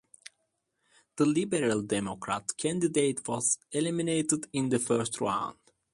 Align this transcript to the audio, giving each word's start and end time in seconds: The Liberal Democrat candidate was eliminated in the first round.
The 1.17 1.27
Liberal 1.27 1.83
Democrat 1.83 2.57
candidate 2.57 3.27
was 3.27 3.59
eliminated 3.71 4.47
in 4.51 4.69
the 4.69 4.79
first 4.79 5.21
round. 5.21 5.59